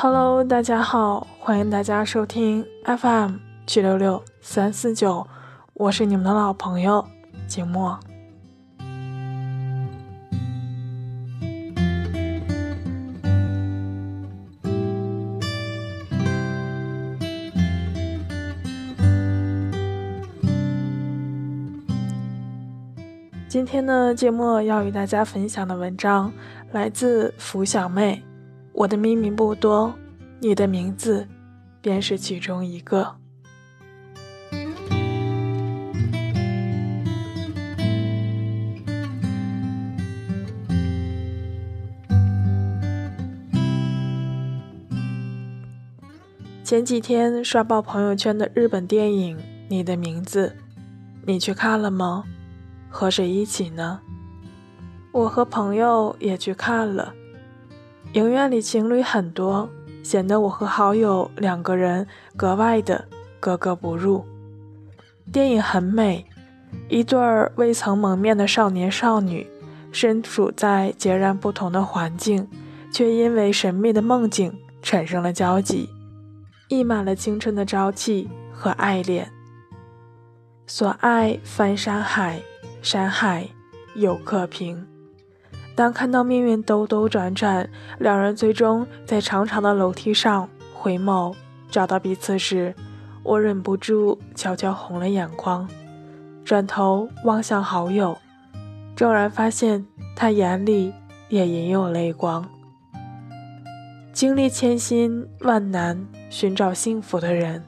[0.00, 3.32] Hello，大家好，欢迎大家收听 FM
[3.66, 5.26] 七六六三四九，
[5.74, 7.04] 我是你们的老朋友
[7.48, 7.98] 景墨。
[23.48, 26.32] 今天呢，节目要与大家分享的文章
[26.70, 28.22] 来自福小妹。
[28.78, 29.92] 我的秘密不多，
[30.38, 31.26] 你的名字
[31.80, 33.16] 便是其中一个。
[46.62, 49.36] 前几天刷爆朋友圈的日本电影
[49.68, 50.54] 《你的名字》，
[51.26, 52.22] 你去看了吗？
[52.88, 53.98] 和谁一起呢？
[55.10, 57.12] 我和朋友也去看了。
[58.14, 59.68] 影院里情侣很多，
[60.02, 62.06] 显得我和好友两个人
[62.36, 63.06] 格外的
[63.38, 64.24] 格格不入。
[65.30, 66.26] 电影很美，
[66.88, 69.46] 一对儿未曾蒙面的少年少女，
[69.92, 72.48] 身处在截然不同的环境，
[72.90, 75.90] 却因为神秘的梦境产生了交集，
[76.68, 79.30] 溢满了青春的朝气和爱恋。
[80.66, 82.40] 所爱翻山海。
[82.80, 83.48] 山海
[83.96, 84.86] 有客平。
[85.78, 91.32] 当看到命运兜兜转转，两人最终在长长的楼梯上回眸，
[91.70, 92.74] 找到彼此时，
[93.22, 95.68] 我忍不住悄悄红了眼眶。
[96.44, 98.18] 转头望向好友，
[98.96, 100.92] 骤然发现他眼里
[101.28, 102.44] 也隐有泪光。
[104.12, 107.62] 经历千辛万难寻找幸福的人，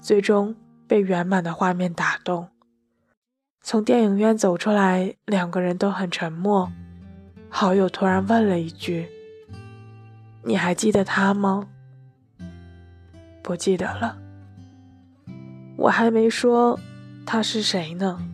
[0.00, 0.52] 最终
[0.88, 2.48] 被圆满的画面打动。
[3.60, 6.68] 从电影院走出来，两个人都很沉默。
[7.54, 9.06] 好友突然问了一句
[10.42, 11.68] ：“你还记得他吗
[13.44, 14.16] ？”“不记得了。”
[15.76, 16.80] 我还没说
[17.26, 18.31] 他是谁呢。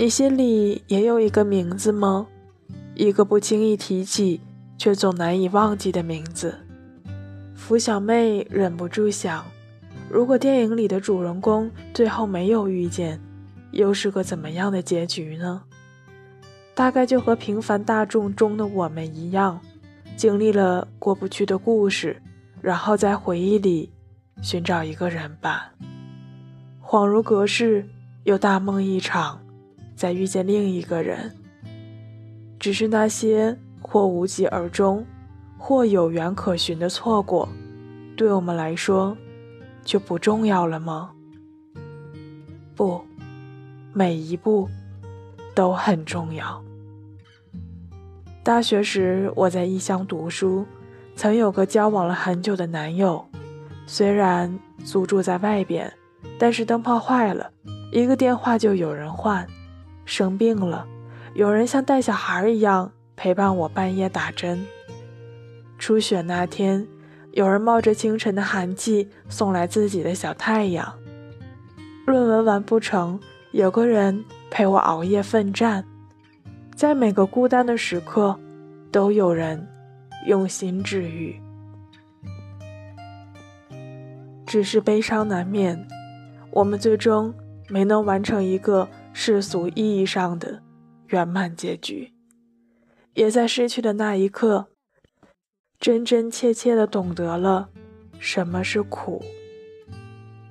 [0.00, 2.28] 你心里也有一个名字吗？
[2.94, 4.40] 一个不轻易提起
[4.76, 6.54] 却总难以忘记的名字。
[7.56, 9.44] 福小妹忍不住想：
[10.08, 13.20] 如果电影里的主人公最后没有遇见，
[13.72, 15.62] 又是个怎么样的结局呢？
[16.76, 19.60] 大概就和平凡大众中的我们一样，
[20.14, 22.22] 经历了过不去的故事，
[22.62, 23.90] 然后在回忆里
[24.42, 25.72] 寻找一个人吧。
[26.80, 27.88] 恍如隔世，
[28.22, 29.40] 又大梦一场。
[29.98, 31.34] 再遇见另一个人，
[32.60, 35.04] 只是那些或无疾而终，
[35.58, 37.48] 或有缘可寻的错过，
[38.16, 39.16] 对我们来说
[39.82, 41.10] 就不重要了吗？
[42.76, 43.00] 不，
[43.92, 44.68] 每一步
[45.52, 46.62] 都很重要。
[48.44, 50.64] 大学时我在异乡读书，
[51.16, 53.26] 曾有个交往了很久的男友，
[53.84, 55.92] 虽然租住在外边，
[56.38, 57.50] 但是灯泡坏了，
[57.90, 59.44] 一个电话就有人换。
[60.08, 60.86] 生病了，
[61.34, 64.66] 有人像带小孩一样陪伴我半夜打针。
[65.78, 66.88] 初雪那天，
[67.32, 70.90] 有人冒着清晨的寒气送来自己的小太阳。
[72.06, 73.20] 论文完不成，
[73.52, 75.84] 有个人陪我熬夜奋战。
[76.74, 78.34] 在每个孤单的时刻，
[78.90, 79.68] 都有人
[80.26, 81.38] 用心治愈。
[84.46, 85.86] 只是悲伤难免，
[86.50, 87.34] 我们最终
[87.68, 88.88] 没能完成一个。
[89.20, 90.62] 世俗意义上的
[91.08, 92.12] 圆满结局，
[93.14, 94.68] 也在失去的那一刻，
[95.80, 97.68] 真真切切的懂得了
[98.20, 99.24] 什么是苦。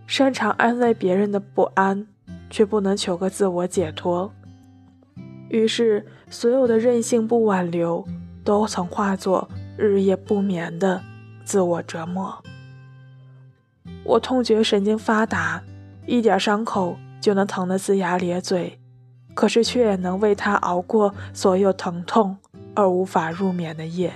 [0.06, 2.06] 擅长安慰别人的不安，
[2.50, 4.30] 却不能求个自我解脱。
[5.48, 8.06] 于是，所有的任性不挽留，
[8.44, 11.02] 都曾化作日夜不眠的
[11.46, 12.44] 自我折磨。
[14.04, 15.64] 我痛觉神经发达，
[16.06, 17.00] 一点伤口。
[17.20, 18.80] 就能疼得龇牙咧嘴，
[19.34, 22.38] 可是却也能为他熬过所有疼痛
[22.76, 24.14] 而无法入眠的夜。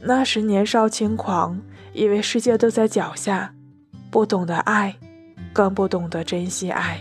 [0.00, 1.60] 那时年少轻狂，
[1.92, 3.54] 以为世界都在脚下，
[4.10, 4.96] 不懂得爱，
[5.52, 7.00] 更不懂得珍惜爱，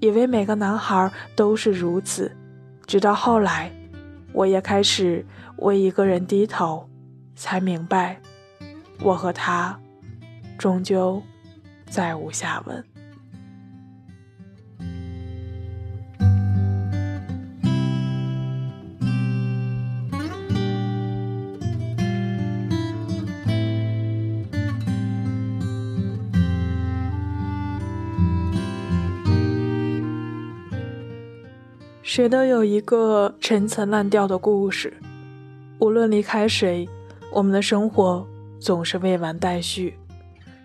[0.00, 2.30] 以为每个男孩都是如此。
[2.86, 3.72] 直到后来，
[4.32, 5.26] 我也开始
[5.58, 6.88] 为一个人低头，
[7.34, 8.20] 才明白，
[9.02, 9.76] 我和他
[10.56, 11.20] 终究
[11.90, 12.84] 再无下文。
[32.16, 34.90] 谁都有一个陈词滥调的故事，
[35.78, 36.88] 无论离开谁，
[37.30, 38.26] 我们的生活
[38.58, 39.98] 总是未完待续。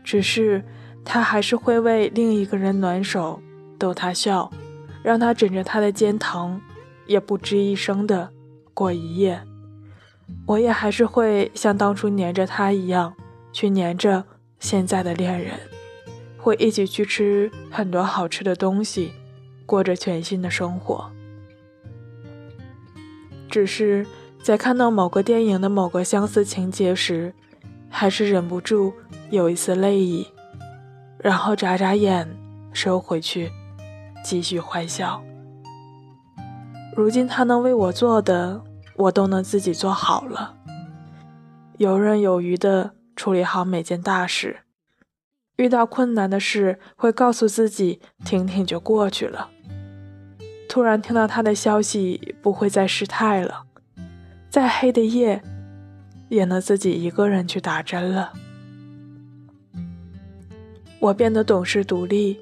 [0.02, 0.64] 只是
[1.04, 3.42] 他还是会为另一个人暖手，
[3.78, 4.50] 逗他笑，
[5.04, 6.62] 让他枕着他的肩疼，
[7.06, 8.30] 也不吱一声的
[8.74, 9.42] 过一夜。
[10.46, 13.14] 我也还是会像当初黏着他一样，
[13.52, 14.24] 去黏着
[14.58, 15.60] 现在的恋人，
[16.38, 19.12] 会一起去吃很多好吃的东西，
[19.66, 21.12] 过着全新的生活。
[23.52, 24.08] 只是
[24.42, 27.36] 在看到某个电影的某个相似情节时，
[27.90, 28.92] 还是忍不住
[29.30, 30.28] 有一丝泪意，
[31.20, 32.28] 然后眨眨眼，
[32.74, 33.52] 收回去，
[34.24, 35.22] 继续欢笑。
[36.96, 38.64] 如今他能为我做的。
[38.98, 40.58] 我都能自己做好了，
[41.78, 44.60] 游刃有余地处理好每件大事。
[45.56, 49.50] 遇到困难的事，会告诉自己听听就过去了。
[50.72, 53.66] 突然听到他的消息，不会再失态了。
[54.50, 55.44] 再黑的夜，
[56.30, 58.32] 也能自己一个人去打针了。
[61.00, 62.40] 我变得懂事独立，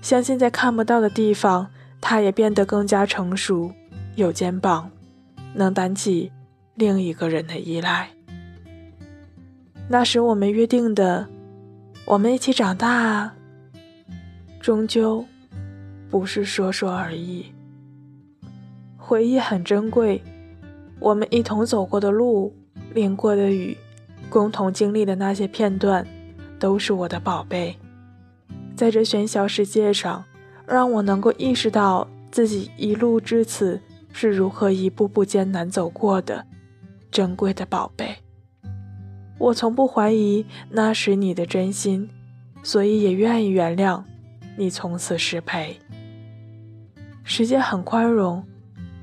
[0.00, 1.68] 相信在看不到的地方，
[2.00, 3.72] 他也变得更加成熟，
[4.14, 4.88] 有肩膀。
[5.52, 6.30] 能担起
[6.76, 8.10] 另一个人的依赖。
[9.88, 11.26] 那时我们约定的，
[12.04, 13.32] 我们一起长大，
[14.60, 15.24] 终究
[16.08, 17.46] 不是说说而已。
[19.08, 20.20] 回忆很珍贵，
[20.98, 22.52] 我们一同走过的路，
[22.92, 23.76] 淋过的雨，
[24.28, 26.04] 共同经历的那些片段，
[26.58, 27.76] 都是我的宝贝。
[28.74, 30.24] 在这喧嚣世界上，
[30.66, 33.80] 让我能够意识到自己一路至此。
[34.12, 36.46] 是如何一步步艰难走过的，
[37.10, 38.16] 珍贵的宝贝。
[39.38, 42.08] 我从不怀疑那时你的真心，
[42.62, 44.02] 所以也愿意原谅
[44.56, 45.78] 你从此失陪。
[47.22, 48.42] 时间很宽容，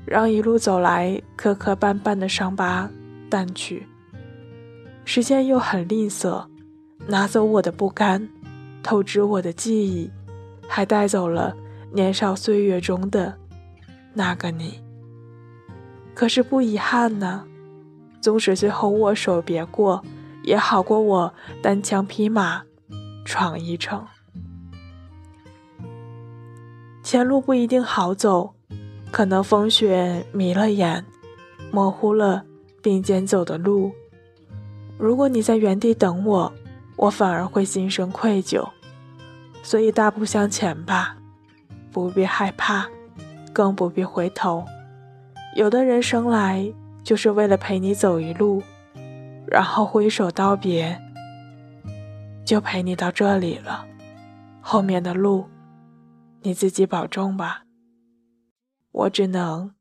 [0.06, 2.88] 让一路走来磕磕绊绊的伤疤
[3.30, 3.82] 淡去；
[5.04, 6.44] 时间又很吝啬，
[7.06, 8.28] 拿走我的不甘，
[8.82, 10.10] 透支我的记忆，
[10.68, 11.56] 还带走了
[11.92, 13.36] 年少岁月中的
[14.12, 14.82] 那个你。
[16.14, 17.44] 可是不遗憾呢，
[18.20, 20.04] 纵使最后握手别过，
[20.42, 22.62] 也好过我单枪匹马
[23.24, 24.06] 闯一程。
[27.02, 28.54] 前路不一定好走，
[29.14, 31.04] 可能风雪迷了眼，
[31.70, 32.42] 模糊了
[32.82, 33.92] 并肩走的路。
[34.98, 36.52] 如果你在原地等我，
[36.96, 38.68] 我反而会心生愧疚。
[39.62, 41.16] 所以大步向前吧，
[41.92, 42.88] 不必害怕，
[43.52, 44.64] 更不必回头。
[45.54, 46.68] 有的人生来
[47.04, 48.60] 就是为了陪你走一路，
[49.46, 51.00] 然后挥手道别，
[52.44, 53.86] 就陪你到这里了。
[54.60, 55.44] 后面的路，
[56.42, 57.60] 你自己保重吧。
[58.94, 59.74] 我只能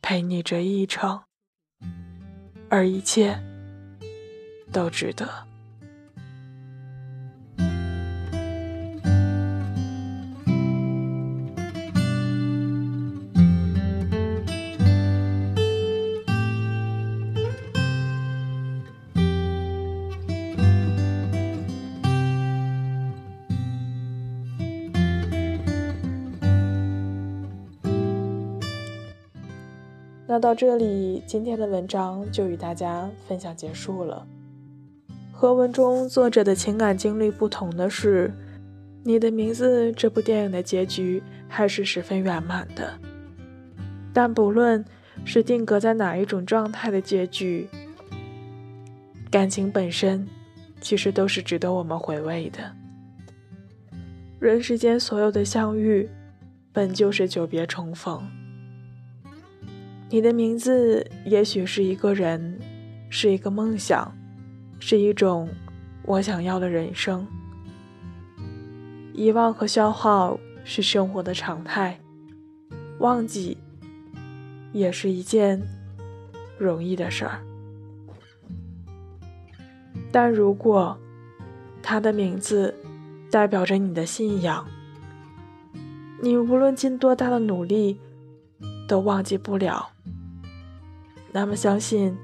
[0.00, 1.24] 陪你这一程，
[2.70, 3.36] 而一切
[4.72, 5.44] 都值得。
[30.26, 34.26] 那到这里，今天的文章就与大家分享结束了。
[35.30, 38.28] 和文中作者的情感经历不同的是，
[39.02, 42.98] 《你的名字》这部电影的结局还是十分圆满的。
[44.14, 44.82] 但不论
[45.26, 47.68] 是定格在哪一种状态的结局，
[49.30, 50.26] 感情本身
[50.80, 52.60] 其实都是值得我们回味的。
[54.38, 56.08] 人世间所有的相遇，
[56.72, 58.22] 本就是久别重逢。
[60.14, 62.56] 你的名字也许是一个人，
[63.10, 64.16] 是一个梦想，
[64.78, 65.48] 是一种
[66.04, 67.26] 我想要的人生。
[69.12, 71.98] 遗忘和消耗是生活的常态，
[73.00, 73.58] 忘记
[74.72, 75.60] 也是一件
[76.58, 77.40] 容易的事儿。
[80.12, 80.96] 但如果
[81.82, 82.72] 他的名字
[83.32, 84.64] 代表着你的信仰，
[86.22, 87.98] 你无论尽多大的努力，
[88.86, 89.90] 都忘记不了。
[91.36, 92.16] 那么，相信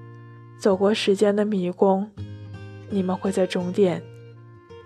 [0.57, 2.09] 走过时间的迷宫，
[2.91, 4.01] 你们会在终点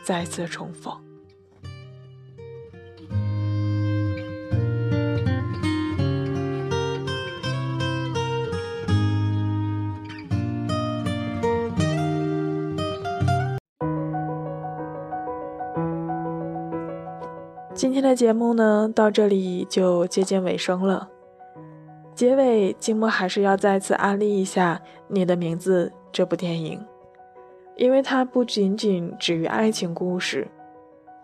[0.02, 0.94] 再次重逢。
[17.74, 21.10] 今天的节目呢，到这里就接近尾声了。
[22.14, 26.80] 结尾，静默还是要再次安利一下《你的名字》这部电影，
[27.76, 30.46] 因为它不仅仅止于爱情故事，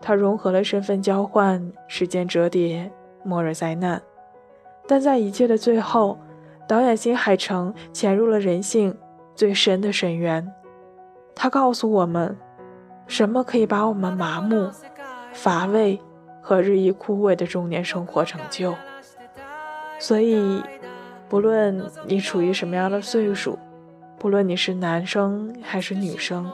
[0.01, 2.91] 它融合了身份交换、时间折叠、
[3.23, 4.01] 末日灾难，
[4.85, 6.17] 但在一切的最后，
[6.67, 8.93] 导演新海诚潜入了人性
[9.33, 10.45] 最深的深渊，
[11.33, 12.37] 他告诉我们，
[13.07, 14.69] 什么可以把我们麻木、
[15.31, 15.97] 乏味
[16.41, 18.73] 和日益枯萎的中年生活成就。
[20.01, 20.63] 所以，
[21.29, 23.57] 不论你处于什么样的岁数，
[24.17, 26.51] 不论你是男生还是女生，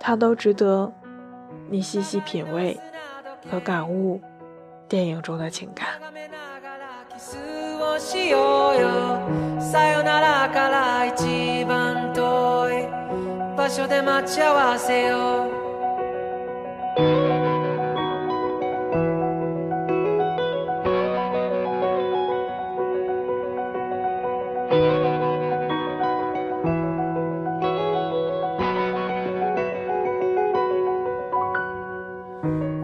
[0.00, 0.90] 它都值得
[1.68, 2.80] 你细细品味
[3.50, 4.18] 和感悟
[4.88, 5.88] 电影中的情感。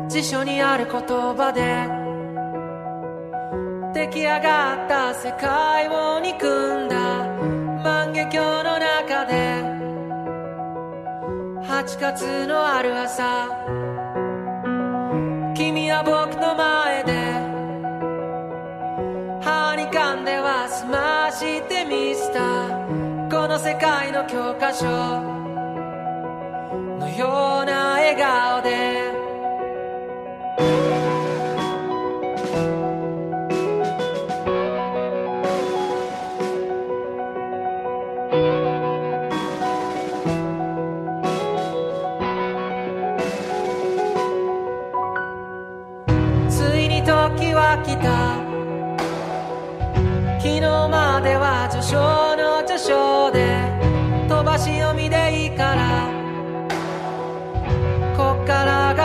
[0.08, 1.60] 辞書にある言葉で
[3.92, 7.26] 出来上がった世界を憎んだ
[7.82, 9.34] 万華鏡の中で
[11.66, 13.83] 8月のある朝
[21.34, 22.68] してみせた。
[23.28, 24.86] この世界の教科書
[27.00, 27.53] のように。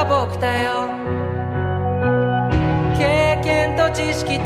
[0.10, 0.90] 僕だよ。
[2.98, 4.46] 経験と知識と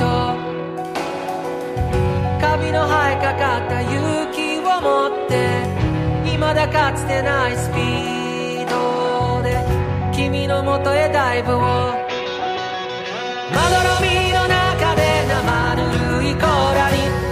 [2.42, 5.64] カビの生えかかった勇気を持って
[6.26, 9.64] 未だかつてないスピードで
[10.14, 11.58] 君のもとへダイブを。
[13.56, 15.82] まどろみの中で生ぬ
[16.24, 17.23] るい甲羅に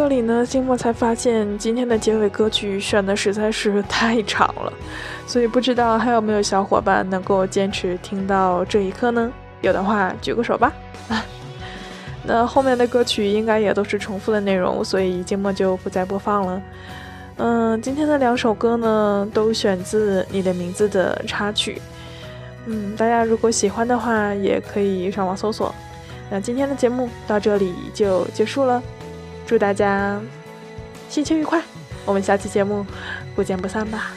[0.00, 4.72] 这里呢，静默才发现今天的结尾歌曲选的实在是太长了，
[5.26, 9.30] 所以不知道还有没有小伙伴能够坚持听到这一刻呢？
[9.60, 10.72] 有的话举个手吧。
[12.24, 16.62] 那后面的歌曲应该也都是重复的内容，所以静默就不再播放了。
[17.36, 21.78] 嗯，今天的两首歌呢，都选自《你的名字》的插曲。
[22.64, 25.74] 嗯，大家如果喜欢的话，也可以上网搜索。
[26.30, 28.82] 那今天的节目到这里就结束了，
[29.50, 30.20] 祝大家
[31.08, 31.60] 心情愉快，
[32.04, 32.86] 我们下期节目
[33.34, 34.12] 不见不散吧。